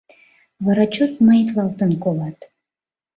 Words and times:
Вара 0.65 0.85
чот 0.93 1.13
маитлалтын 1.25 1.91
колат. 2.03 2.37